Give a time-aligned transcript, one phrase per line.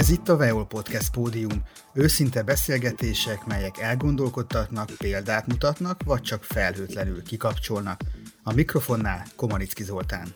[0.00, 1.62] Ez itt a Veol Podcast pódium.
[1.94, 8.00] Őszinte beszélgetések, melyek elgondolkodtatnak, példát mutatnak, vagy csak felhőtlenül kikapcsolnak.
[8.42, 10.34] A mikrofonnál Komanicki Zoltán.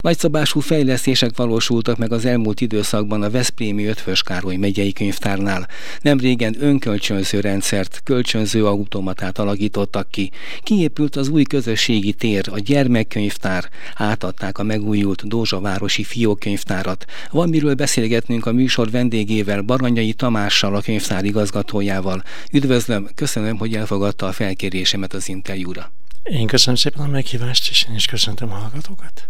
[0.00, 5.68] Nagyszabású fejlesztések valósultak meg az elmúlt időszakban a Veszprémi Ötvös Károly megyei könyvtárnál.
[6.00, 10.30] Nem régen önkölcsönző rendszert, kölcsönző automatát alakítottak ki.
[10.62, 17.04] Kiépült az új közösségi tér, a gyermekkönyvtár, átadták a megújult Dózsavárosi fiókönyvtárat.
[17.30, 22.22] Van miről beszélgetnünk a műsor vendégével, Baranyai Tamással, a könyvtár igazgatójával.
[22.52, 25.92] Üdvözlöm, köszönöm, hogy elfogadta a felkérésemet az interjúra.
[26.22, 29.24] Én köszönöm szépen a meghívást, és én is köszöntöm a hallgatókat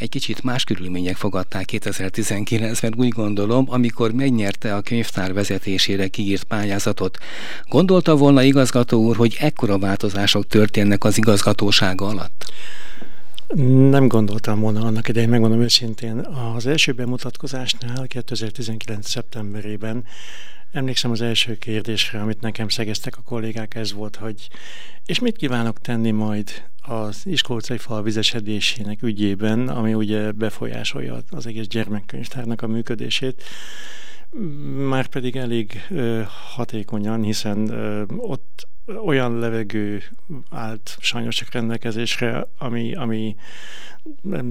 [0.00, 7.18] egy kicsit más körülmények fogadták 2019-ben, úgy gondolom, amikor megnyerte a könyvtár vezetésére kiírt pályázatot.
[7.68, 12.52] Gondolta volna igazgató úr, hogy ekkora változások történnek az igazgatósága alatt?
[13.90, 16.18] Nem gondoltam volna annak idején, megmondom őszintén.
[16.56, 19.08] Az első bemutatkozásnál 2019.
[19.08, 20.04] szeptemberében
[20.72, 24.48] Emlékszem az első kérdésre, amit nekem szegeztek a kollégák, ez volt, hogy
[25.06, 26.50] és mit kívánok tenni majd
[26.82, 33.42] az Iskolcai fal vizesedésének ügyében, ami ugye befolyásolja az egész gyermekkönyvtárnak a működését,
[34.88, 36.22] már pedig elég ö,
[36.54, 38.68] hatékonyan, hiszen ö, ott
[39.04, 40.02] olyan levegő
[40.50, 43.36] állt sajnos csak rendelkezésre, ami, ami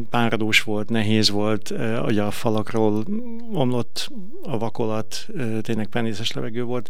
[0.09, 1.73] páradós volt, nehéz volt,
[2.05, 3.05] ugye a falakról
[3.53, 4.09] omlott
[4.43, 5.27] a vakolat,
[5.61, 6.89] tényleg penészes levegő volt.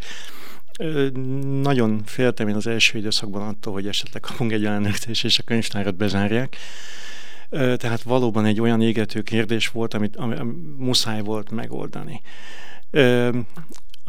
[1.62, 5.96] Nagyon féltem én az első időszakban attól, hogy esetleg kapunk egy ellenőrzést, és a könyvtárat
[5.96, 6.56] bezárják.
[7.50, 10.42] Tehát valóban egy olyan égető kérdés volt, amit, amit
[10.78, 12.22] muszáj volt megoldani.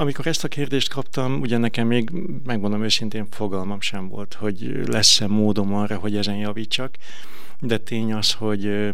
[0.01, 2.11] Amikor ezt a kérdést kaptam, ugye nekem még,
[2.45, 6.97] megmondom őszintén, fogalmam sem volt, hogy lesz-e módom arra, hogy ezen javítsak,
[7.59, 8.89] de tény az, hogy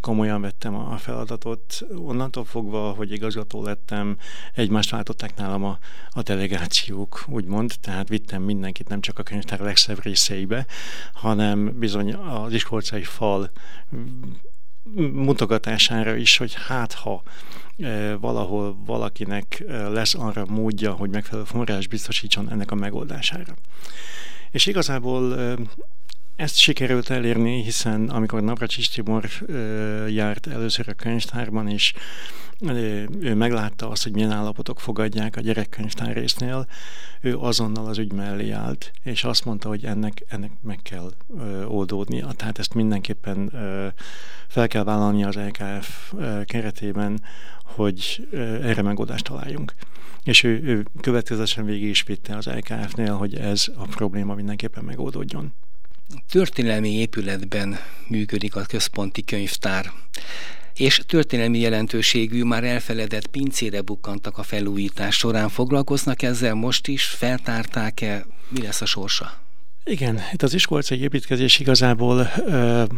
[0.00, 1.82] komolyan vettem a feladatot.
[1.96, 4.16] Onnantól fogva, hogy igazgató lettem,
[4.54, 5.78] egymást váltották nálam a,
[6.10, 10.66] a delegációk, úgymond, tehát vittem mindenkit, nem csak a könyvtár legszebb részeibe,
[11.12, 13.50] hanem bizony az iskolcai fal
[15.12, 17.22] mutogatására is, hogy hát ha
[18.20, 23.54] valahol valakinek lesz arra módja, hogy megfelelő forrás biztosítson ennek a megoldására.
[24.50, 25.56] És igazából
[26.40, 29.28] ezt sikerült elérni, hiszen amikor Navracsis Tibor
[30.08, 31.92] járt először a könyvtárban, és
[33.20, 36.66] ő meglátta azt, hogy milyen állapotok fogadják a gyerekkönyvtár résznél,
[37.20, 41.64] ő azonnal az ügy mellé állt, és azt mondta, hogy ennek, ennek meg kell ö,
[41.64, 42.26] oldódnia.
[42.26, 43.52] Tehát ezt mindenképpen
[44.48, 46.12] fel kell vállalni az LKF
[46.44, 47.22] keretében,
[47.62, 49.74] hogy ö, erre megoldást találjunk.
[50.22, 55.52] És ő, ő következetesen végig is vitte az LKF-nél, hogy ez a probléma mindenképpen megoldódjon.
[56.30, 59.92] Történelmi épületben működik a központi könyvtár
[60.74, 65.48] és történelmi jelentőségű, már elfeledett pincére bukkantak a felújítás során.
[65.48, 67.04] Foglalkoznak ezzel most is?
[67.04, 68.26] Feltárták-e?
[68.48, 69.49] Mi lesz a sorsa?
[69.84, 72.28] Igen, itt az iskolcai építkezés igazából,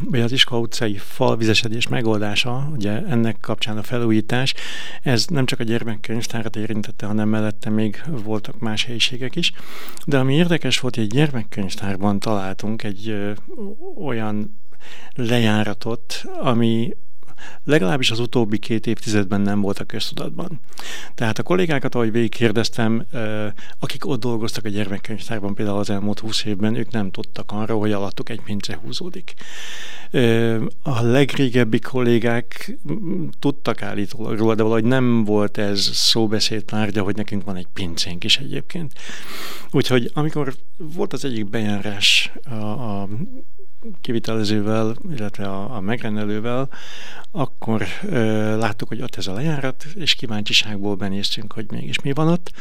[0.05, 4.55] vagy az iskola utcai falvizesedés megoldása, ugye ennek kapcsán a felújítás,
[5.03, 9.53] ez nem csak a gyermekkönyvtárat érintette, hanem mellette még voltak más helyiségek is.
[10.07, 13.35] De ami érdekes volt, hogy egy gyermekkönyvtárban találtunk egy
[13.97, 14.61] olyan
[15.15, 16.97] lejáratot, ami
[17.65, 20.61] legalábbis az utóbbi két évtizedben nem voltak köztudatban.
[21.15, 23.07] Tehát a kollégákat, ahogy végigkérdeztem,
[23.79, 27.93] akik ott dolgoztak a gyermekkönyvtárban például az elmúlt húsz évben, ők nem tudtak arról, hogy
[27.93, 29.35] alattuk egy pince húzódik.
[30.83, 32.79] A legrégebbi kollégák
[33.39, 38.25] tudtak állítólag róla, de valahogy nem volt ez szóbeszéd tárgya, hogy nekünk van egy pincénk
[38.25, 38.93] is egyébként.
[39.71, 43.09] Úgyhogy amikor volt az egyik bejárás a, a
[44.01, 46.69] kivitelezővel, illetve a, a megrendelővel,
[47.31, 52.29] akkor ö, láttuk, hogy ott ez a lejárat, és kíváncsiságból benéztünk, hogy mégis mi van
[52.29, 52.53] ott,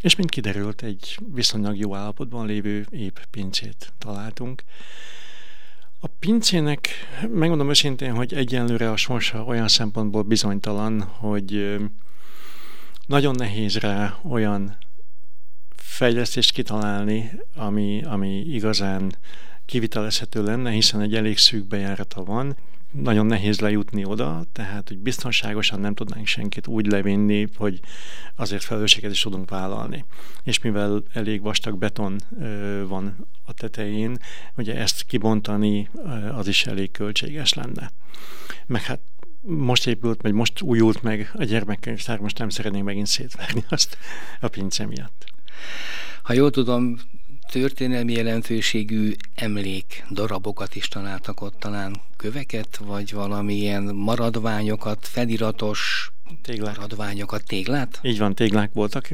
[0.00, 4.62] és mint kiderült, egy viszonylag jó állapotban lévő épp pincét találtunk.
[6.00, 6.88] A pincének,
[7.28, 11.78] megmondom őszintén, hogy egyenlőre a sorsa olyan szempontból bizonytalan, hogy
[13.06, 14.76] nagyon nehéz rá olyan
[15.76, 19.14] fejlesztést kitalálni, ami, ami igazán
[19.66, 22.56] kivitelezhető lenne, hiszen egy elég szűk bejárata van.
[22.90, 27.80] Nagyon nehéz lejutni oda, tehát hogy biztonságosan nem tudnánk senkit úgy levinni, hogy
[28.36, 30.04] azért felelősséget is tudunk vállalni.
[30.42, 32.20] És mivel elég vastag beton
[32.86, 34.18] van a tetején,
[34.56, 35.90] ugye ezt kibontani
[36.32, 37.90] az is elég költséges lenne.
[38.66, 39.00] Meg hát
[39.40, 43.98] most épült, vagy most újult meg a gyermekkönyvtár, most nem szeretnénk megint szétverni azt
[44.40, 45.24] a pince miatt.
[46.22, 46.98] Ha jól tudom,
[47.50, 56.10] történelmi jelentőségű emlék darabokat is találtak ott, talán köveket, vagy valamilyen maradványokat, feliratos
[56.42, 56.76] téglák.
[56.76, 58.00] maradványokat, téglát?
[58.02, 59.06] Így van, téglák voltak,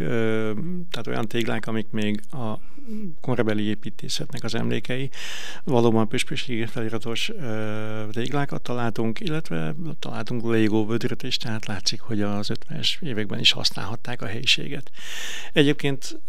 [0.91, 2.59] tehát olyan téglák, amik még a
[3.21, 5.11] korabeli építészetnek az emlékei.
[5.65, 7.31] Valóban püspösségi feliratos
[8.11, 14.23] téglákat találtunk, illetve találtunk Lego vödröt is, tehát látszik, hogy az 50-es években is használhatták
[14.23, 14.91] a helyiséget.
[15.53, 16.21] Egyébként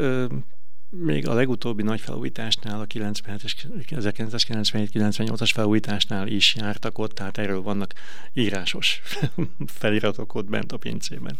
[0.91, 3.53] még a legutóbbi nagy felújításnál, a 97-es,
[3.89, 7.93] 1997-98-as felújításnál is jártak ott, tehát erről vannak
[8.33, 9.01] írásos
[9.79, 11.37] feliratok ott bent a pincében.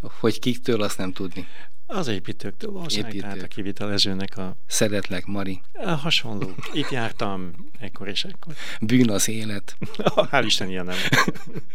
[0.00, 1.46] Hogy kiktől, azt nem tudni.
[1.86, 3.30] Az építőktől valószínűleg, Építők.
[3.30, 4.56] tehát a kivitelezőnek a...
[4.66, 5.60] Szeretlek, Mari.
[5.72, 6.54] A hasonló.
[6.72, 8.54] Itt jártam ekkor és ekkor.
[8.80, 9.76] Bűn az élet.
[10.32, 10.96] Hál' Isten, ilyen nem.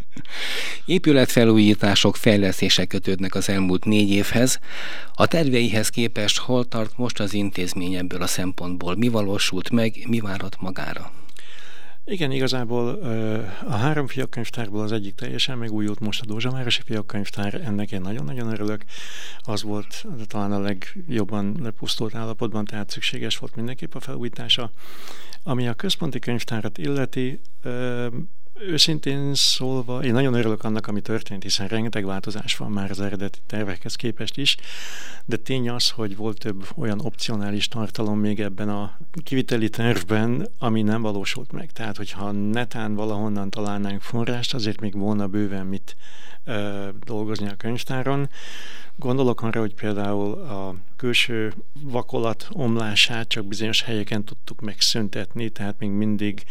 [0.85, 4.59] Épületfelújítások, fejlesztések kötődnek az elmúlt négy évhez.
[5.13, 8.95] A terveihez képest hol tart most az intézmény ebből a szempontból?
[8.95, 11.11] Mi valósult meg, mi várat magára?
[12.09, 12.87] Igen, igazából
[13.67, 18.83] a három fiakkönyvtárból az egyik teljesen megújult most a Dózsavárosi fiakkönyvtár, ennek én nagyon-nagyon örülök.
[19.39, 24.71] Az volt talán a legjobban lepusztult állapotban, tehát szükséges volt mindenképp a felújítása.
[25.43, 27.41] Ami a központi könyvtárat illeti,
[28.61, 33.39] Őszintén szólva, én nagyon örülök annak, ami történt, hiszen rengeteg változás van már az eredeti
[33.47, 34.57] tervekhez képest is,
[35.25, 40.81] de tény az, hogy volt több olyan opcionális tartalom még ebben a kiviteli tervben, ami
[40.81, 41.71] nem valósult meg.
[41.71, 45.95] Tehát, hogyha netán valahonnan találnánk forrást, azért még volna bőven mit
[46.43, 48.29] ö, dolgozni a könyvtáron.
[48.95, 55.89] Gondolok arra, hogy például a külső vakolat omlását csak bizonyos helyeken tudtuk megszüntetni, tehát még
[55.89, 56.43] mindig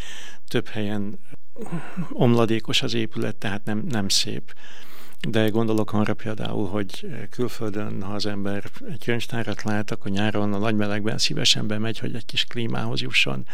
[0.47, 1.19] több helyen
[2.13, 4.55] omladékos az épület, tehát nem, nem szép.
[5.29, 10.59] De gondolok arra például, hogy külföldön, ha az ember egy könyvtárat lát, akkor nyáron a
[10.59, 13.47] nagy melegben szívesen bemegy, hogy egy kis klímához jusson,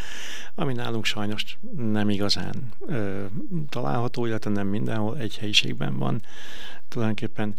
[0.55, 2.55] ami nálunk sajnos nem igazán
[2.87, 3.25] ö,
[3.69, 6.23] található, illetve nem mindenhol egy helyiségben van.
[6.89, 7.55] Tulajdonképpen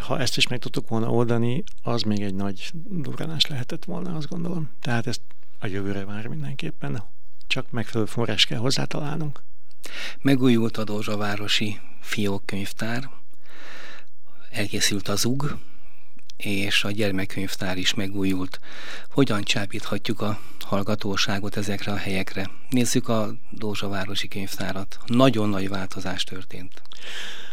[0.00, 4.28] ha ezt is meg tudtuk volna oldani, az még egy nagy durranás lehetett volna, azt
[4.28, 4.70] gondolom.
[4.80, 5.20] Tehát ezt
[5.58, 7.02] a jövőre vár mindenképpen,
[7.46, 9.42] csak megfelelő forrás kell hozzá találnunk.
[10.20, 13.10] Megújult a Dózsavárosi fiókkönyvtár,
[14.50, 15.58] elkészült az UG,
[16.36, 18.60] és a gyermekkönyvtár is megújult.
[19.10, 22.50] Hogyan csábíthatjuk a hallgatóságot ezekre a helyekre?
[22.70, 24.98] Nézzük a Dózsavárosi könyvtárat.
[25.06, 26.82] Nagyon nagy változás történt.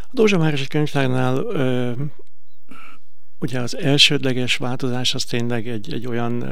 [0.01, 1.92] A Dózsavárosi könyvtárnál ö,
[3.45, 6.44] Ugye az elsődleges változás az tényleg egy, egy olyan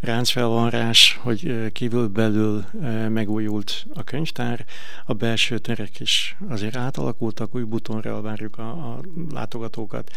[0.00, 2.64] ráncfelvarrás, hogy uh, kívül-belül
[3.08, 4.64] megújult a könyvtár,
[5.04, 9.00] a belső terek is azért átalakultak, új butonra várjuk a, a
[9.30, 10.10] látogatókat.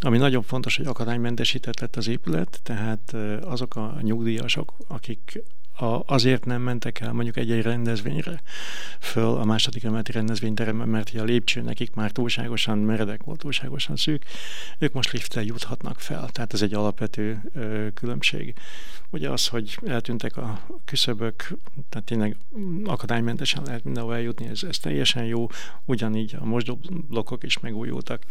[0.00, 5.42] Ami nagyon fontos, hogy akadálymentesített lett az épület, tehát azok a nyugdíjasok, akik
[5.76, 8.42] a, azért nem mentek el mondjuk egy-egy rendezvényre
[9.00, 14.24] föl a második emeleti rendezvényteremben, mert a lépcső nekik már túlságosan meredek volt, túlságosan szűk,
[14.78, 18.54] ők most lifttel juthatnak fel, tehát ez egy alapvető ö, különbség.
[19.10, 21.48] Ugye az, hogy eltűntek a küszöbök,
[21.88, 22.36] tehát tényleg
[22.84, 25.46] akadálymentesen lehet mindenhol eljutni, ez, ez teljesen jó,
[25.84, 28.22] ugyanígy a mosdóblokkok is megújultak.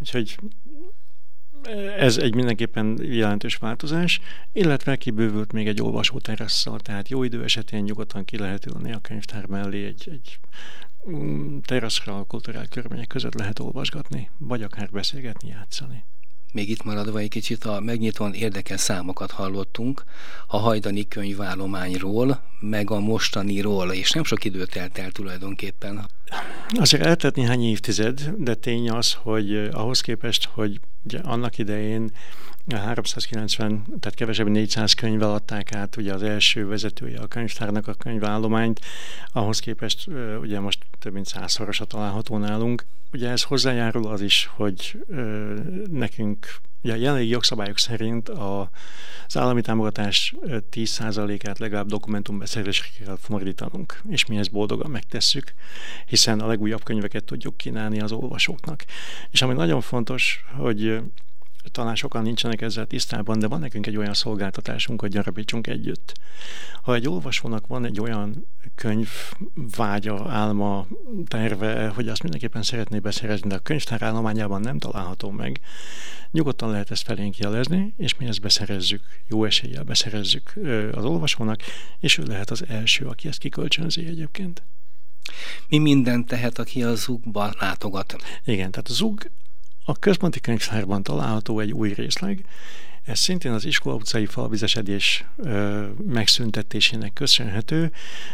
[0.00, 0.38] Úgyhogy
[1.98, 4.20] ez egy mindenképpen jelentős változás,
[4.52, 8.98] illetve kibővült még egy olvasó terasszal, tehát jó idő esetén nyugodtan ki lehet ülni a
[8.98, 10.38] könyvtár mellé egy, egy
[11.10, 16.04] mm, teraszra a kulturális körülmények között lehet olvasgatni, vagy akár beszélgetni, játszani.
[16.52, 20.04] Még itt maradva egy kicsit a megnyitón érdekes számokat hallottunk
[20.46, 26.08] a hajdani könyvállományról, meg a mostaniról, és nem sok időt telt el tulajdonképpen.
[26.68, 32.10] Azért eltett néhány évtized, de tény az, hogy eh, ahhoz képest, hogy ugye annak idején
[32.74, 38.80] 390, tehát kevesebb 400 könyvvel adták át ugye az első vezetője a könyvtárnak a könyvállományt,
[39.32, 42.84] ahhoz képest eh, ugye most több mint százszorosa található nálunk.
[43.12, 45.54] Ugye ez hozzájárul az is, hogy ö,
[45.90, 46.46] nekünk
[46.82, 48.70] ugye a jelenlegi jogszabályok szerint a,
[49.26, 50.34] az állami támogatás
[50.70, 55.54] 10%-át legalább dokumentumbeszerzésre kell fordítanunk, és mi ezt boldogan megtesszük,
[56.06, 58.84] hiszen a legújabb könyveket tudjuk kínálni az olvasóknak.
[59.30, 61.00] És ami nagyon fontos, hogy
[61.70, 66.12] talán sokan nincsenek ezzel tisztában, de van nekünk egy olyan szolgáltatásunk, hogy gyarapítsunk együtt.
[66.82, 69.08] Ha egy olvasónak van egy olyan könyv
[69.76, 70.86] vágya, álma,
[71.26, 75.60] terve, hogy azt mindenképpen szeretné beszerezni, de a könyvtár állományában nem található meg,
[76.30, 80.54] nyugodtan lehet ezt felénk jelezni, és mi ezt beszerezzük, jó eséllyel beszerezzük
[80.92, 81.60] az olvasónak,
[82.00, 84.62] és ő lehet az első, aki ezt kikölcsönzi egyébként.
[85.68, 88.16] Mi mindent tehet, aki a ZUG-ba látogat?
[88.44, 89.30] Igen, tehát a ZUG
[89.88, 92.44] a központi könyvtárban található egy új részleg,
[93.06, 97.92] Ez szintén az iskola utcai falvizesedés ö, megszüntetésének köszönhető.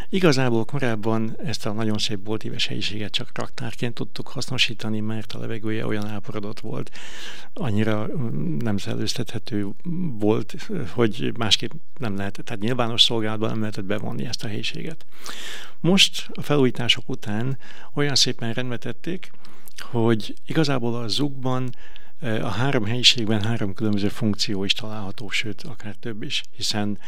[0.08, 5.86] Igazából korábban ezt a nagyon szép boltíves helyiséget csak raktárként tudtuk hasznosítani, mert a levegője
[5.86, 6.90] olyan elporodott volt,
[7.54, 8.06] annyira
[8.58, 9.68] nem szellőztethető
[10.18, 10.54] volt,
[10.88, 15.04] hogy másképp nem lehetett, tehát nyilvános szolgálatban nem lehetett bevonni ezt a helyiséget.
[15.80, 17.58] Most a felújítások után
[17.94, 19.30] olyan szépen rendbetették,
[19.80, 21.74] hogy igazából a zugban
[22.20, 26.98] a három helyiségben három különböző funkció is található, sőt, akár több is, hiszen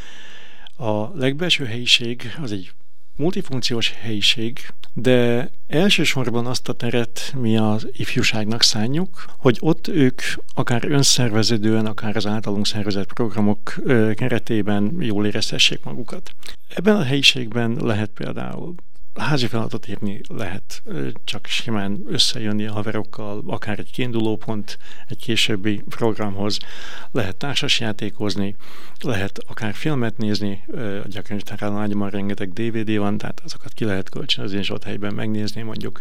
[0.76, 2.72] a legbelső helyiség az egy
[3.16, 4.58] multifunkciós helyiség,
[4.92, 10.22] de elsősorban azt a teret mi az ifjúságnak szánjuk, hogy ott ők
[10.54, 13.74] akár önszerveződően, akár az általunk szervezett programok
[14.14, 16.30] keretében jól érezhessék magukat.
[16.68, 18.74] Ebben a helyiségben lehet például
[19.14, 20.82] házi feladatot írni lehet,
[21.24, 24.78] csak simán összejönni a haverokkal, akár egy kiindulópont
[25.08, 26.58] egy későbbi programhoz,
[27.10, 28.56] lehet társasjátékozni,
[29.00, 30.64] lehet akár filmet nézni,
[31.04, 35.62] a gyakorlatilag ágyamon rengeteg DVD van, tehát azokat ki lehet kölcsönözni, és ott helyben megnézni,
[35.62, 36.00] mondjuk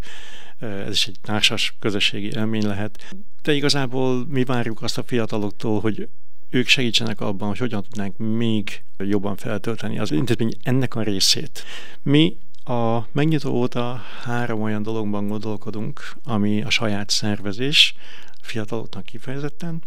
[0.60, 3.16] ez is egy társas közösségi élmény lehet.
[3.42, 6.10] De igazából mi várjuk azt a fiataloktól, hogy
[6.50, 11.64] ők segítsenek abban, hogy hogyan tudnánk még jobban feltölteni az intézmény ennek a részét.
[12.02, 17.96] Mi a megnyitó óta három olyan dologban gondolkodunk, ami a saját szervezés,
[18.42, 19.84] fiataloknak kifejezetten.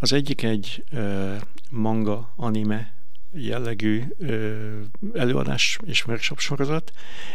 [0.00, 0.84] Az egyik egy
[1.70, 2.95] manga, anime
[3.36, 4.02] jellegű
[5.14, 6.92] előadás és workshop sorozat.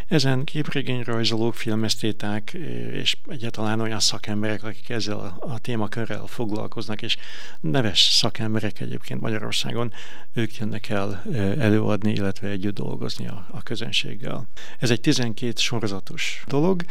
[0.08, 2.54] Ezen képregényrajzolók, filmesztéták
[2.92, 7.18] és egyáltalán olyan szakemberek, akik ezzel a, témakörrel foglalkoznak, és
[7.60, 9.94] neves szakemberek egyébként Magyarországon,
[10.34, 11.24] ők jönnek el
[11.60, 14.48] előadni, illetve együtt dolgozni a, a közönséggel.
[14.80, 16.84] Ez egy 12 sorozatos dolog,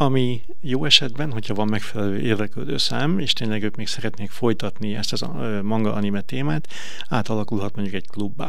[0.00, 5.12] ami jó esetben, hogyha van megfelelő érdeklődő szám, és tényleg ők még szeretnék folytatni ezt
[5.12, 5.24] az
[5.62, 6.68] manga anime témát,
[7.08, 8.47] átalakulhat mondjuk egy klubbá.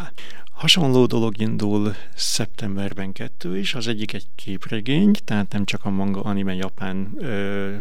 [0.52, 6.22] Hasonló dolog indul szeptemberben kettő is, az egyik egy képregény, tehát nem csak a manga
[6.22, 7.76] anime japán ö,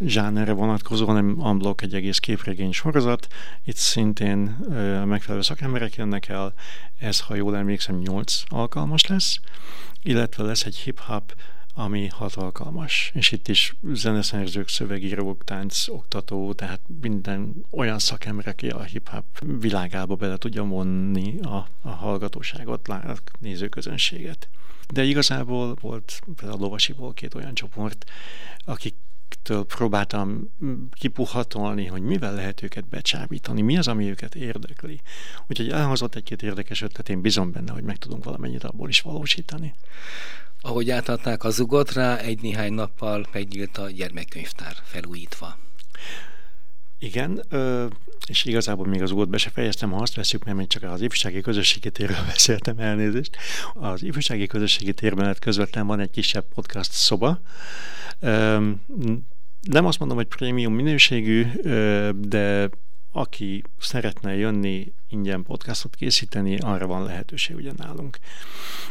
[0.00, 3.26] zsánerre vonatkozó, hanem unblock egy egész képregény sorozat.
[3.64, 4.46] Itt szintén
[5.02, 6.54] a megfelelő szakemberek jönnek el,
[6.98, 9.40] ez, ha jól emlékszem, 8 alkalmas lesz,
[10.02, 11.34] illetve lesz egy hip-hop
[11.74, 13.10] ami hat alkalmas.
[13.14, 19.24] És itt is zeneszerzők, szövegírók, tánc, oktató, tehát minden olyan szakember, aki a hip-hop
[19.60, 24.48] világába bele tudja vonni a, a hallgatóságot, a nézőközönséget.
[24.92, 28.10] De igazából volt például a Lovasiból két olyan csoport,
[28.64, 28.94] akik
[29.38, 30.54] től próbáltam
[30.90, 35.00] kipuhatolni, hogy mivel lehet őket becsábítani, mi az, ami őket érdekli.
[35.48, 39.74] Úgyhogy elhozott egy-két érdekes ötlet, én bizony benne, hogy meg tudunk valamennyit abból is valósítani.
[40.60, 45.56] Ahogy átadták a zugot rá, egy néhány nappal megnyílt a gyermekkönyvtár felújítva.
[47.02, 47.42] Igen,
[48.28, 51.00] és igazából még az zugot be se fejeztem, ha azt veszük, mert még csak az
[51.00, 53.36] ifjúsági közösségi térről beszéltem elnézést.
[53.74, 57.40] Az ifjúsági közösségi térben hát közvetlen van egy kisebb podcast szoba.
[59.60, 61.46] Nem azt mondom, hogy prémium minőségű,
[62.12, 62.70] de
[63.12, 68.18] aki szeretne jönni ingyen podcastot készíteni, arra van lehetőség ugye nálunk.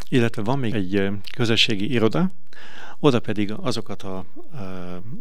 [0.09, 2.31] Illetve van még egy közösségi iroda,
[2.99, 4.25] oda pedig azokat a, a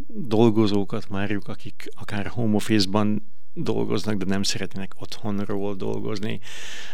[0.06, 3.22] dolgozókat várjuk, akik akár home office-ban
[3.54, 6.40] dolgoznak, de nem szeretnének otthonról dolgozni,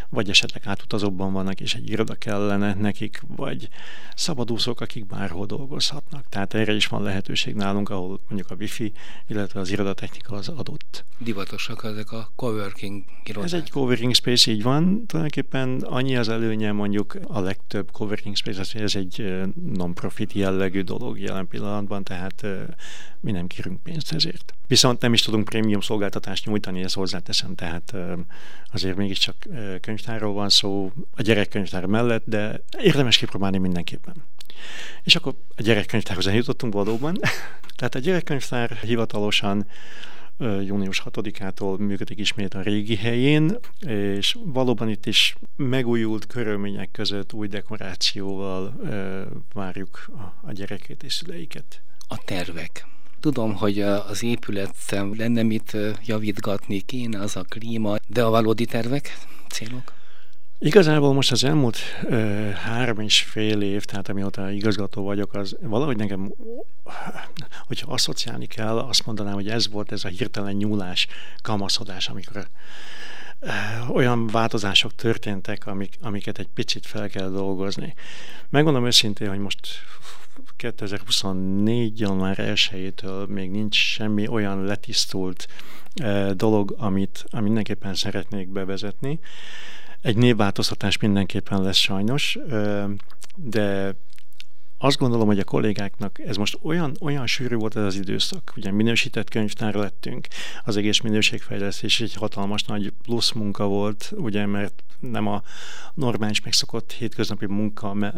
[0.08, 3.68] vagy esetleg átutazóban vannak, és egy iroda kellene nekik, vagy
[4.14, 6.28] szabadúszók, akik bárhol dolgozhatnak.
[6.28, 8.92] Tehát erre is van lehetőség nálunk, ahol mondjuk a wifi,
[9.26, 11.04] illetve az irodatechnika az adott.
[11.18, 13.44] Divatosak ezek a coworking irodák.
[13.44, 15.06] Ez egy coworking space, így van.
[15.06, 21.18] Tulajdonképpen annyi az előnye mondjuk a legtöbb coworking space, hogy ez egy non-profit jellegű dolog
[21.18, 22.46] jelen pillanatban, tehát
[23.20, 24.54] mi nem kérünk pénzt ezért.
[24.66, 27.94] Viszont nem is tudunk prémium szolgáltatást nyújtani, ezt hozzáteszem, tehát
[28.72, 29.36] azért mégiscsak
[29.80, 34.14] könyvtárról van szó, a gyerekkönyvtár mellett, de érdemes kipróbálni mindenképpen.
[35.02, 37.16] És akkor a gyerekkönyvtárhoz eljutottunk valóban.
[37.76, 39.66] tehát a gyerekkönyvtár hivatalosan
[40.38, 43.58] június 6-ától működik ismét a régi helyén,
[44.16, 48.74] és valóban itt is megújult körülmények között új dekorációval
[49.52, 50.10] várjuk
[50.42, 51.80] a, gyerekét és szüleiket.
[52.08, 52.86] A tervek.
[53.26, 54.74] Tudom, hogy az épület
[55.16, 59.18] lenne mit javítgatni kéne, az a klíma, de a valódi tervek,
[59.48, 59.92] célok?
[60.58, 62.16] Igazából most az elmúlt ö,
[62.50, 66.32] három és fél év, tehát amióta igazgató vagyok, az valahogy nekem,
[67.66, 71.06] hogyha asszociálni kell, azt mondanám, hogy ez volt ez a hirtelen nyúlás,
[71.42, 72.48] kamaszodás, amikor
[73.88, 77.94] olyan változások történtek, amik, amiket egy picit fel kell dolgozni.
[78.48, 79.68] Megmondom őszintén, hogy most
[80.56, 82.00] 2024.
[82.00, 85.46] január 1-től még nincs semmi olyan letisztult
[86.32, 89.18] dolog, amit, mindenképpen szeretnék bevezetni.
[90.00, 92.38] Egy névváltoztatás mindenképpen lesz sajnos,
[93.36, 93.94] de
[94.78, 98.70] azt gondolom, hogy a kollégáknak ez most olyan, olyan sűrű volt ez az időszak, ugye
[98.70, 100.26] minősített könyvtár lettünk,
[100.64, 105.42] az egész minőségfejlesztés egy hatalmas nagy plusz munka volt, ugye, mert nem a
[105.94, 108.12] normális megszokott hétköznapi munka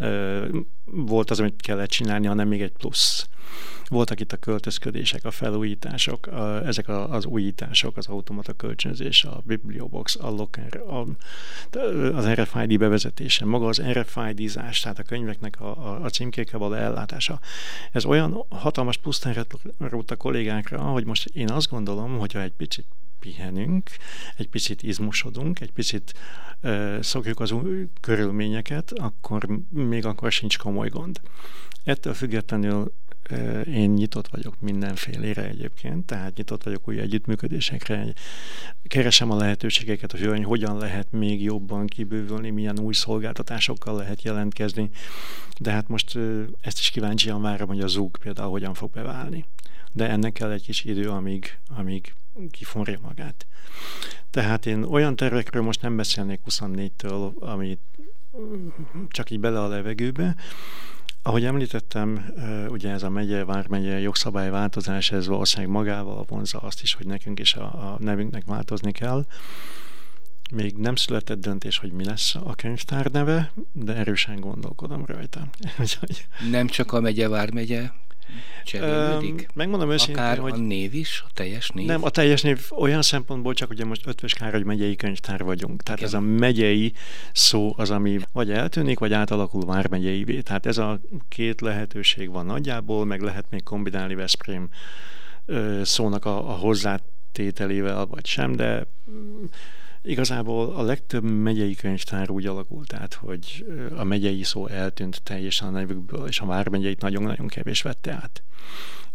[0.85, 3.27] volt az, amit kellett csinálni, hanem még egy plusz.
[3.87, 9.41] Voltak itt a költözködések, a felújítások, a, ezek a, az újítások, az automata kölcsönzés, a
[9.45, 11.05] Bibliobox, a Locker, a,
[12.15, 17.39] az RFID bevezetése, maga az RFID-zás, tehát a könyveknek a, a, a címkékkel való ellátása.
[17.91, 19.55] Ez olyan hatalmas pusztánret
[20.07, 22.85] a kollégákra, hogy most én azt gondolom, hogyha egy picit
[23.19, 23.89] pihenünk,
[24.37, 26.13] egy picit izmosodunk, egy picit
[26.63, 31.21] uh, szokjuk az új körülményeket, akkor még akkor sincs komoly gond.
[31.83, 32.93] Ettől függetlenül
[33.73, 38.13] én nyitott vagyok mindenfélére egyébként, tehát nyitott vagyok új együttműködésekre,
[38.87, 44.89] keresem a lehetőségeket, hogy hogyan lehet még jobban kibővülni, milyen új szolgáltatásokkal lehet jelentkezni,
[45.59, 46.17] de hát most
[46.61, 49.45] ezt is kíváncsian várom, hogy a Zug például hogyan fog beválni.
[49.91, 52.13] De ennek kell egy kis idő, amíg, amíg
[52.51, 53.45] kiforja magát.
[54.29, 57.79] Tehát én olyan tervekről most nem beszélnék 24-től, amit
[59.07, 60.35] csak így bele a levegőbe,
[61.21, 62.33] ahogy említettem,
[62.69, 67.53] ugye ez a megye, vármegye jogszabályváltozás, ez valószínűleg magával vonza azt is, hogy nekünk is
[67.55, 69.25] a, a nevünknek változni kell.
[70.51, 75.47] Még nem született döntés, hogy mi lesz a könyvtár neve, de erősen gondolkodom rajta.
[76.51, 77.89] nem csak a megye, vármegye
[78.63, 79.47] cserélődik?
[79.53, 80.51] Megmondom őszintén, Akár hogy...
[80.53, 81.85] a név is, a teljes név?
[81.85, 85.83] Nem, a teljes név olyan szempontból csak, ugye most Ötvös Károly megyei könyvtár vagyunk.
[85.83, 86.13] Tehát Igen.
[86.13, 86.93] ez a megyei
[87.33, 90.41] szó az, ami vagy eltűnik, vagy átalakul vármegyeivé.
[90.41, 94.69] Tehát ez a két lehetőség van nagyjából, meg lehet még kombinálni Veszprém
[95.81, 98.85] szónak a, a hozzátételével, vagy sem, de
[100.01, 103.65] Igazából a legtöbb megyei könyvtár úgy alakult át, hogy
[103.95, 108.43] a megyei szó eltűnt teljesen a nevükből, és a vármegyeit nagyon-nagyon kevés vette át.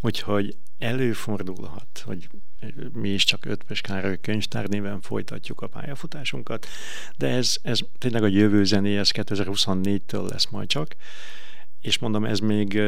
[0.01, 2.29] Úgyhogy előfordulhat, hogy
[2.93, 6.67] mi is csak Ötvös Károly könyvtár néven folytatjuk a pályafutásunkat,
[7.17, 10.97] de ez, ez tényleg a jövő zené, ez 2024-től lesz majd csak,
[11.81, 12.81] és mondom, ez még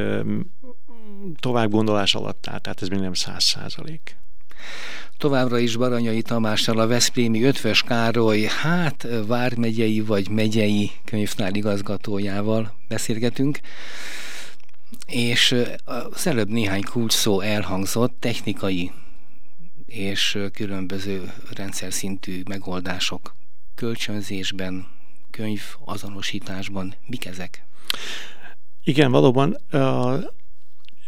[1.41, 4.17] tovább gondolás alatt áll, tehát ez még nem száz százalék.
[5.17, 13.61] Továbbra is Baranyai Tamással a Veszprémi Ötvös Károly, hát vármegyei vagy megyei könyvtár igazgatójával beszélgetünk
[15.07, 18.93] és az előbb néhány kulcs szó elhangzott, technikai
[19.87, 23.35] és különböző rendszer szintű megoldások
[23.75, 24.87] kölcsönzésben,
[25.31, 26.95] könyv azonosításban.
[27.07, 27.65] Mik ezek?
[28.85, 29.57] Igen, valóban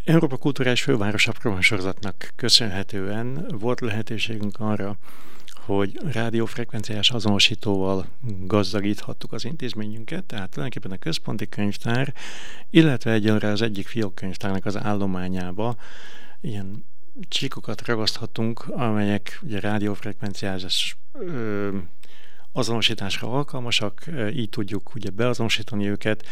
[0.08, 4.96] Európa Kulturális Fővárosa sorozatnak köszönhetően volt lehetőségünk arra,
[5.66, 8.06] hogy rádiófrekvenciás azonosítóval
[8.40, 12.14] gazdagíthattuk az intézményünket, tehát tulajdonképpen a központi könyvtár,
[12.70, 15.76] illetve egyelőre az egyik fiókkönyvtárnak az állományába
[16.40, 16.84] ilyen
[17.28, 20.96] csíkokat ragaszthatunk, amelyek ugye rádiófrekvenciás
[22.52, 26.24] azonosításra alkalmasak, így tudjuk ugye beazonosítani őket,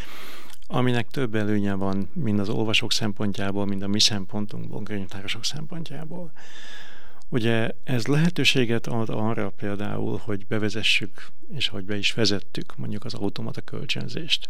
[0.67, 6.33] aminek több előnye van, mind az olvasók szempontjából, mind a mi szempontunkból, könyvtárosok szempontjából.
[7.29, 13.15] Ugye ez lehetőséget ad arra például, hogy bevezessük, és hogy be is vezettük mondjuk az
[13.15, 14.49] automata kölcsönzést.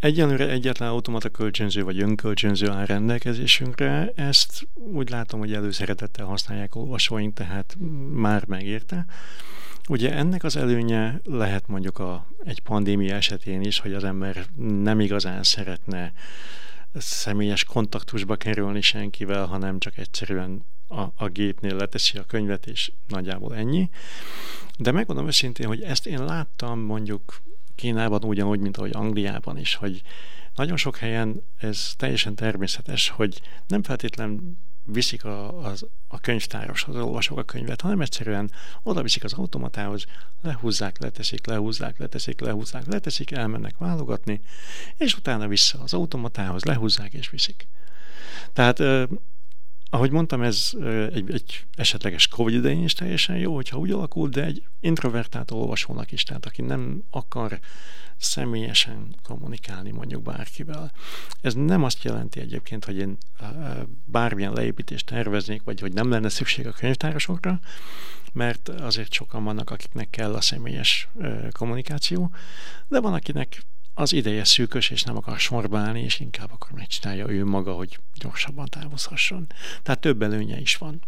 [0.00, 7.34] Egyelőre egyetlen automata kölcsönző vagy önkölcsönző áll rendelkezésünkre, ezt úgy látom, hogy előszeretettel használják olvasóink,
[7.34, 7.76] tehát
[8.12, 9.04] már megérte.
[9.88, 14.46] Ugye ennek az előnye lehet mondjuk a, egy pandémia esetén is, hogy az ember
[14.82, 16.12] nem igazán szeretne
[16.94, 23.54] személyes kontaktusba kerülni senkivel, hanem csak egyszerűen a, a gépnél leteszi a könyvet, és nagyjából
[23.54, 23.90] ennyi.
[24.78, 27.40] De megmondom őszintén, hogy ezt én láttam mondjuk
[27.80, 30.02] Kínában ugyanúgy, mint ahogy Angliában is, hogy
[30.54, 34.40] nagyon sok helyen ez teljesen természetes, hogy nem feltétlenül
[34.84, 38.50] viszik a, az, a könyvtároshoz, az olvasók a könyvet, hanem egyszerűen
[38.82, 40.04] oda viszik az automatához,
[40.42, 44.40] lehúzzák, leteszik, lehúzzák, leteszik, lehúzzák, leteszik, elmennek válogatni,
[44.96, 47.68] és utána vissza az automatához, lehúzzák és viszik.
[48.52, 48.78] Tehát
[49.90, 50.72] ahogy mondtam, ez
[51.12, 56.12] egy, egy esetleges Covid idején is teljesen jó, hogyha úgy alakul, de egy introvertált olvasónak
[56.12, 57.60] is, tehát aki nem akar
[58.16, 60.92] személyesen kommunikálni mondjuk bárkivel.
[61.40, 63.18] Ez nem azt jelenti egyébként, hogy én
[64.04, 67.60] bármilyen leépítést terveznék, vagy hogy nem lenne szükség a könyvtárosokra,
[68.32, 71.08] mert azért sokan vannak, akiknek kell a személyes
[71.52, 72.30] kommunikáció,
[72.88, 73.62] de van, akinek
[73.94, 77.98] az ideje szűkös, és nem akar sorba állni, és inkább akar megcsinálja ő maga, hogy
[78.14, 79.46] gyorsabban távozhasson.
[79.82, 81.02] Tehát több előnye is van.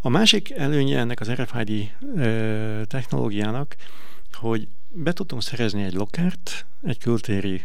[0.00, 3.76] A másik előnye ennek az RFID ö, technológiának,
[4.32, 7.64] hogy be tudtunk szerezni egy lokert, egy kültéri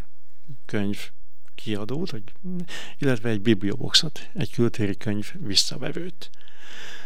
[0.65, 1.09] könyv
[1.55, 2.15] kiadót,
[2.97, 6.29] illetve egy biblioboxot, egy kültéri könyv visszavevőt.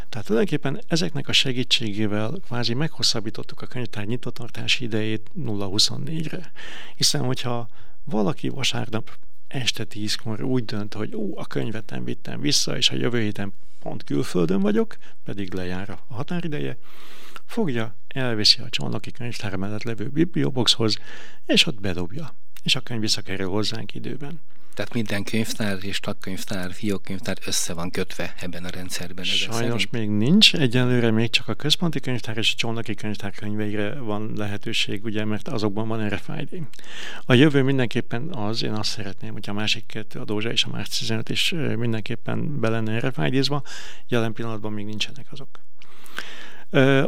[0.10, 6.52] Tehát tulajdonképpen ezeknek a segítségével kvázi meghosszabbítottuk a könyvtár nyitottartási idejét 0-24-re.
[6.96, 7.70] Hiszen, hogyha
[8.04, 9.18] valaki vasárnap
[9.48, 13.54] este tízkor úgy dönt, hogy ó, a könyvet nem vittem vissza, és a jövő héten
[13.80, 16.78] pont külföldön vagyok, pedig lejár a határideje,
[17.46, 20.98] fogja, elviszi a csónoki könyvtár mellett levő biblioboxhoz,
[21.46, 24.40] és ott bedobja, és a könyv visszakerül hozzánk időben.
[24.78, 29.26] Tehát minden könyvtár és tagkönyvtár, fiókkönyvtár össze van kötve ebben a rendszerben.
[29.26, 30.56] Sajnos még nincs.
[30.56, 35.48] Egyelőre még csak a központi könyvtár és a csónaki könyvtár könyveire van lehetőség, ugye, mert
[35.48, 36.62] azokban van RFID.
[37.26, 40.70] A jövő mindenképpen az, én azt szeretném, hogy a másik kettő, a Dózsa és a
[40.70, 43.62] Márc 15 is mindenképpen be lenne RFID-zva.
[44.08, 45.50] Jelen pillanatban még nincsenek azok.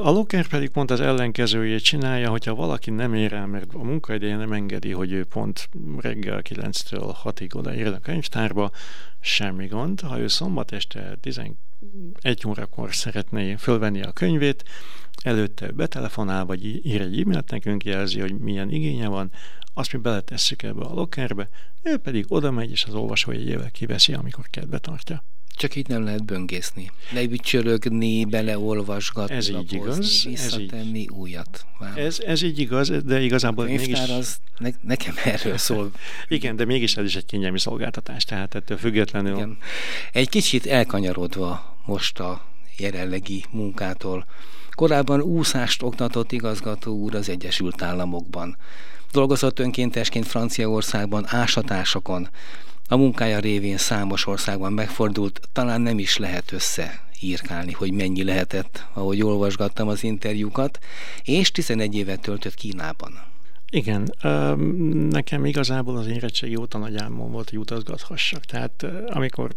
[0.01, 4.35] A Locker pedig pont az ellenkezőjét csinálja, hogyha valaki nem ér el, mert a munkaideje
[4.35, 8.71] nem engedi, hogy ő pont reggel 9-től 6-ig odaér a könyvtárba,
[9.19, 10.01] semmi gond.
[10.01, 11.55] Ha ő szombat este 11
[12.47, 14.63] órakor szeretné fölvenni a könyvét,
[15.23, 19.31] előtte betelefonál, vagy ír egy e-mailt nekünk, jelzi, hogy milyen igénye van,
[19.73, 21.49] azt mi beletesszük ebbe a lockerbe,
[21.83, 25.23] ő pedig oda megy, és az olvasójegyével kiveszi, amikor kedve tartja.
[25.59, 26.91] Csak így nem lehet böngészni.
[27.13, 31.65] Leücsörögni, beleolvasgatni, ez így igaz, visszatenni ez így, újat.
[31.95, 33.99] Ez, ez így igaz, de igazából a mégis...
[33.99, 35.91] az ne, nekem erről szól.
[36.27, 39.35] Igen, de mégis ez is egy kényelmi szolgáltatás, tehát ettől függetlenül...
[39.35, 39.57] Igen.
[40.11, 42.45] Egy kicsit elkanyarodva most a
[42.77, 44.25] jelenlegi munkától.
[44.79, 48.57] Korábban úszást oktatott igazgató úr az Egyesült Államokban.
[49.11, 52.29] Dolgozott önkéntesként Franciaországban ásatásokon,
[52.87, 58.85] a munkája révén számos országban megfordult, talán nem is lehet össze írkálni, hogy mennyi lehetett,
[58.93, 60.79] ahogy olvasgattam az interjúkat,
[61.23, 63.11] és 11 évet töltött Kínában.
[63.71, 64.13] Igen,
[65.09, 68.45] nekem igazából az érettségi óta nagy álmom volt, hogy utazgathassak.
[68.45, 69.51] Tehát amikor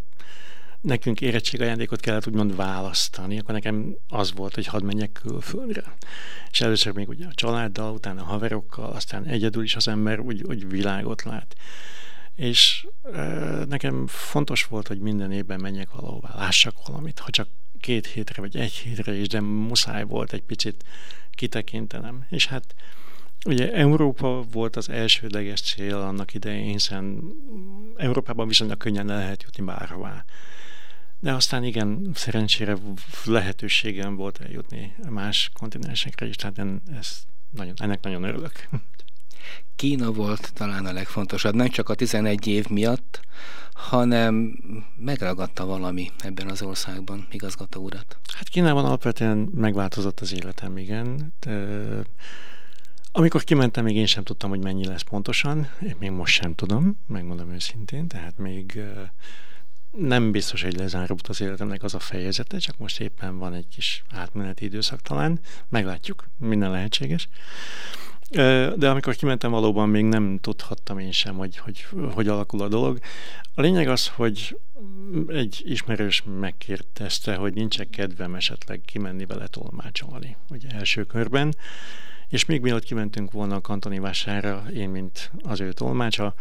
[0.83, 5.95] nekünk érettségajándékot kellett úgymond választani, akkor nekem az volt, hogy hadd menjek külföldre.
[6.51, 10.43] És először még ugye a családdal, utána a haverokkal, aztán egyedül is az ember úgy,
[10.43, 11.57] úgy világot lát
[12.35, 12.87] és
[13.69, 17.49] nekem fontos volt, hogy minden évben menjek valahová, lássak valamit, ha csak
[17.81, 20.85] két hétre vagy egy hétre is, de muszáj volt egy picit
[21.31, 22.27] kitekintenem.
[22.31, 22.75] És hát
[23.45, 27.23] ugye Európa volt az elsődleges cél annak idején, hiszen
[27.97, 30.25] Európában viszonylag könnyen le lehet jutni bárhová.
[31.23, 32.77] De aztán igen, szerencsére
[33.25, 36.63] lehetőségem volt eljutni más kontinensekre is, tehát
[36.99, 38.69] ez nagyon, ennek nagyon örülök.
[39.77, 43.21] Kína volt talán a legfontosabb, nem csak a 11 év miatt,
[43.73, 44.59] hanem
[44.97, 48.19] megragadta valami ebben az országban igazgató urat.
[48.35, 51.35] Hát Kínában alapvetően megváltozott az életem, igen.
[51.41, 51.67] De,
[53.13, 55.69] amikor kimentem, még én sem tudtam, hogy mennyi lesz pontosan.
[55.83, 58.81] Én még most sem tudom, megmondom őszintén, tehát még
[59.93, 64.05] nem biztos, hogy lezárult az életemnek az a fejezete, csak most éppen van egy kis
[64.11, 65.41] átmeneti időszak talán.
[65.69, 67.29] Meglátjuk, minden lehetséges.
[68.77, 72.99] De amikor kimentem, valóban még nem tudhattam én sem, hogy, hogy hogy alakul a dolog.
[73.55, 74.59] A lényeg az, hogy
[75.29, 81.55] egy ismerős megkérdezte, hogy nincs kedvem esetleg kimenni vele tolmácsolni, ugye első körben.
[82.29, 86.35] És még mielőtt kimentünk volna a kantoni vására, én, mint az ő tolmácsa,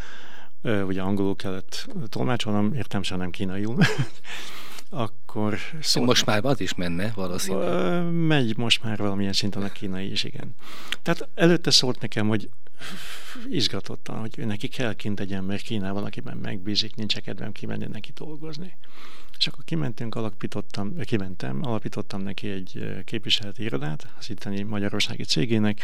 [0.62, 3.78] ugye angolul kellett tolmácsolnom, értem sem nem kínaiul,
[4.90, 5.58] akkor...
[5.80, 8.12] Szóval most már az is menne valószínűleg.
[8.12, 10.56] Megy most már valamilyen szinten a kínai is, igen.
[11.02, 12.50] Tehát előtte szólt nekem, hogy
[13.50, 18.78] izgatottan, hogy neki kell kint egy ember Kínában, akiben megbízik, nincs kedvem kimenni neki dolgozni.
[19.38, 25.82] És akkor kimentünk, alapítottam, kimentem, alapítottam neki egy képviseleti irodát az itteni magyarországi cégének,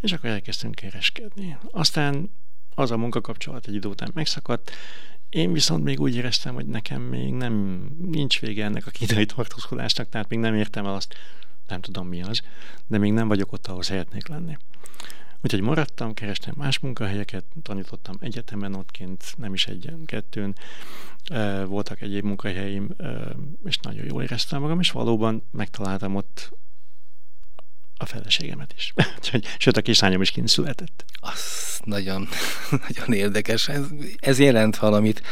[0.00, 1.56] és akkor elkezdtünk kereskedni.
[1.70, 2.30] Aztán
[2.74, 4.70] az a munkakapcsolat egy idő után megszakadt,
[5.28, 10.08] én viszont még úgy éreztem, hogy nekem még nem, nincs vége ennek a kínai tartózkodásnak,
[10.08, 11.14] tehát még nem értem el azt,
[11.68, 12.42] nem tudom mi az,
[12.86, 14.56] de még nem vagyok ott, ahol szeretnék lenni.
[15.42, 20.54] Úgyhogy maradtam, kerestem más munkahelyeket, tanítottam egyetemen ottként, nem is egyen, kettőn.
[21.66, 22.88] Voltak egyéb munkahelyeim,
[23.64, 26.52] és nagyon jól éreztem magam, és valóban megtaláltam ott
[28.02, 28.92] a feleségemet is.
[29.58, 31.04] Sőt, a kislányom is kint született.
[31.20, 32.28] Az nagyon,
[32.88, 33.68] nagyon érdekes.
[33.68, 33.84] Ez,
[34.16, 35.22] ez jelent valamit.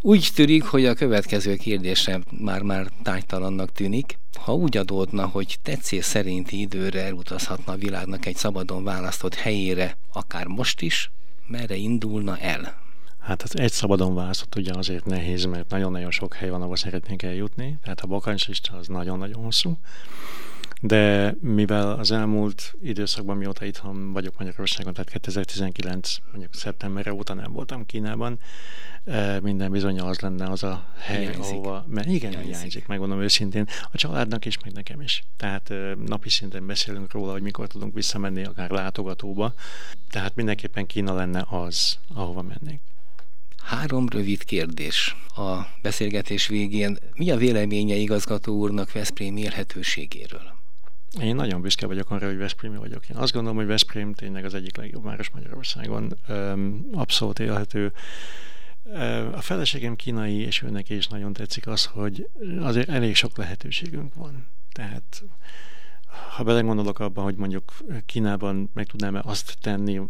[0.00, 4.18] Úgy tűnik, hogy a következő kérdésem már-már tájtalannak tűnik.
[4.38, 10.46] Ha úgy adódna, hogy tetszés szerinti időre elutazhatna a világnak egy szabadon választott helyére, akár
[10.46, 11.10] most is,
[11.46, 12.84] merre indulna el?
[13.20, 17.22] Hát az egy szabadon választott ugye azért nehéz, mert nagyon-nagyon sok hely van, ahol szeretnénk
[17.22, 19.78] eljutni, tehát a bakancslista az nagyon-nagyon hosszú
[20.80, 27.52] de mivel az elmúlt időszakban, mióta itthon vagyok Magyarországon, tehát 2019 mondjuk szeptemberre óta nem
[27.52, 28.38] voltam Kínában,
[29.04, 31.42] eh, minden bizony az lenne az a hely, hiányzik.
[31.42, 32.54] ahova, mert igen, hiányzik.
[32.54, 35.24] hiányzik, megmondom őszintén, a családnak is, meg nekem is.
[35.36, 39.54] Tehát eh, napi szinten beszélünk róla, hogy mikor tudunk visszamenni akár látogatóba,
[40.10, 42.80] tehát mindenképpen Kína lenne az, ahova mennék.
[43.62, 46.98] Három rövid kérdés a beszélgetés végén.
[47.14, 50.55] Mi a véleménye igazgató úrnak Veszprém élhetőségéről?
[51.20, 53.08] Én nagyon büszke vagyok arra, hogy Veszprémi vagyok.
[53.08, 56.12] Én azt gondolom, hogy Veszprém tényleg az egyik legjobb város Magyarországon.
[56.92, 57.92] Abszolút élhető.
[59.32, 62.28] A feleségem kínai, és őnek is nagyon tetszik az, hogy
[62.60, 64.48] azért elég sok lehetőségünk van.
[64.72, 65.22] Tehát
[66.36, 67.72] ha belegondolok abban, hogy mondjuk
[68.06, 70.00] Kínában meg tudnám-e azt tenni,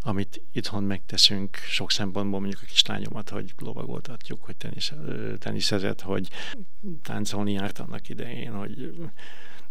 [0.00, 4.92] amit itthon megteszünk sok szempontból, mondjuk a kislányomat, hogy lovagoltatjuk, hogy tenisz,
[5.38, 6.28] teniszezett, hogy
[7.02, 8.94] táncolni járt annak idején, hogy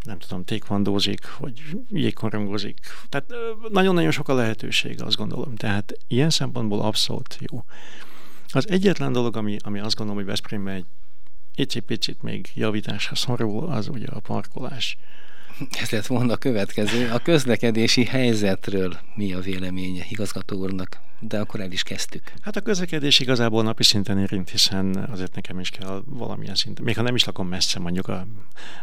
[0.05, 2.79] nem tudom, tékvandózik, vagy jégkorongozik.
[3.09, 3.33] Tehát
[3.69, 5.55] nagyon-nagyon sok a lehetőség, azt gondolom.
[5.55, 7.63] Tehát ilyen szempontból abszolút jó.
[8.47, 10.85] Az egyetlen dolog, ami, ami azt gondolom, hogy Veszprémben
[11.55, 14.97] egy picit még javításra szorul, az ugye a parkolás.
[15.81, 17.09] Ez lett volna a következő.
[17.11, 20.99] A közlekedési helyzetről mi a véleménye igazgató úrnak?
[21.19, 22.31] De akkor el is kezdtük.
[22.41, 26.83] Hát a közlekedés igazából napi szinten érint, hiszen azért nekem is kell valamilyen szinten.
[26.83, 28.27] Még ha nem is lakom messze mondjuk a,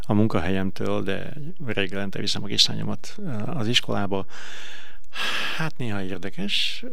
[0.00, 1.32] a munkahelyemtől, de
[1.66, 4.26] reggelente viszem a kislányomat az iskolába.
[5.56, 6.84] Hát néha érdekes.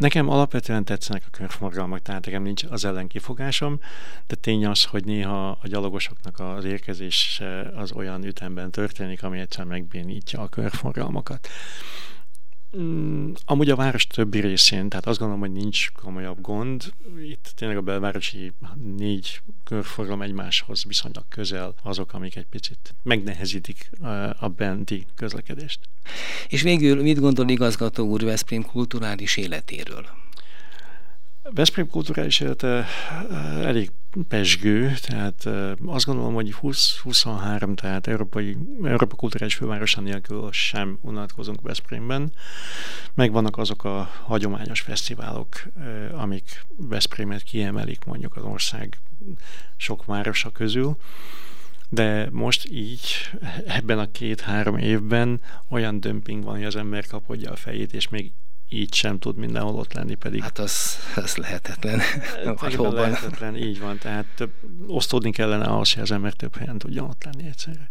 [0.00, 3.80] Nekem alapvetően tetszenek a körforgalmak, tehát nekem nincs az ellen kifogásom,
[4.26, 9.64] de tény az, hogy néha a gyalogosoknak az érkezése az olyan ütemben történik, ami egyszer
[9.64, 11.48] megbénítja a körforgalmakat.
[12.78, 16.92] Mm, amúgy a város többi részén, tehát azt gondolom, hogy nincs komolyabb gond.
[17.22, 18.52] Itt tényleg a belvárosi
[18.96, 23.90] négy körforgalom egymáshoz viszonylag közel azok, amik egy picit megnehezítik
[24.38, 25.78] a benti közlekedést.
[26.48, 30.06] És végül mit gondol igazgató úr Veszprém kulturális életéről?
[31.42, 32.86] Veszprém kulturális élete
[33.62, 33.90] elég
[34.28, 35.48] pesgő, tehát
[35.86, 42.32] azt gondolom, hogy 20-23, tehát Európai, Európa kulturális fővárosa nélkül sem unatkozunk Veszprémben.
[43.14, 45.62] Megvannak azok a hagyományos fesztiválok,
[46.12, 48.98] amik Veszprémet kiemelik mondjuk az ország
[49.76, 50.96] sok városa közül
[51.92, 53.00] de most így
[53.66, 58.32] ebben a két-három évben olyan dömping van, hogy az ember kapodja a fejét, és még
[58.72, 60.42] így sem tud mindenhol ott lenni, pedig...
[60.42, 62.00] Hát az, az lehetetlen.
[62.92, 64.52] lehetetlen, így van, tehát több,
[64.86, 67.90] osztódni kellene ahhoz, hogy az ember több helyen tudjon ott lenni egyszerre.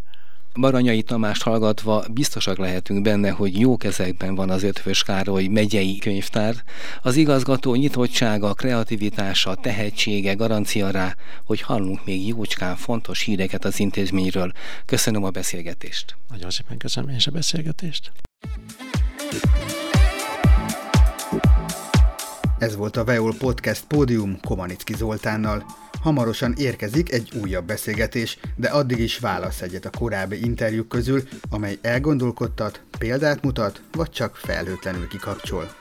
[0.59, 6.55] Baranyai Tamást hallgatva biztosak lehetünk benne, hogy jó kezekben van az Ötvös Károly megyei könyvtár.
[7.01, 14.51] Az igazgató nyitottsága, kreativitása, tehetsége garancia rá, hogy hallunk még jócskán fontos híreket az intézményről.
[14.85, 16.15] Köszönöm a beszélgetést.
[16.29, 18.11] Nagyon szépen köszönöm én is a beszélgetést.
[22.59, 25.65] Ez volt a Veol Podcast Pódium Komanicki Zoltánnal.
[26.01, 31.77] Hamarosan érkezik egy újabb beszélgetés, de addig is válasz egyet a korábbi interjúk közül, amely
[31.81, 35.78] elgondolkodtat, példát mutat, vagy csak felhőtlenül kikapcsol.